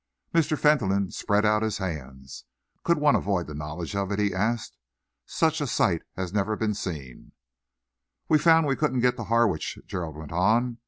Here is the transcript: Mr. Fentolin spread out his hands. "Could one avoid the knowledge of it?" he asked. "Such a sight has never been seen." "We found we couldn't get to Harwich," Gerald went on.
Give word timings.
Mr. 0.33 0.57
Fentolin 0.57 1.11
spread 1.11 1.45
out 1.45 1.61
his 1.61 1.77
hands. 1.77 2.45
"Could 2.83 2.97
one 2.97 3.15
avoid 3.15 3.45
the 3.45 3.53
knowledge 3.53 3.95
of 3.95 4.11
it?" 4.11 4.17
he 4.17 4.33
asked. 4.33 4.75
"Such 5.27 5.61
a 5.61 5.67
sight 5.67 6.01
has 6.15 6.33
never 6.33 6.55
been 6.55 6.73
seen." 6.73 7.33
"We 8.27 8.39
found 8.39 8.65
we 8.65 8.75
couldn't 8.75 9.01
get 9.01 9.15
to 9.17 9.25
Harwich," 9.25 9.77
Gerald 9.85 10.17
went 10.17 10.31
on. 10.31 10.79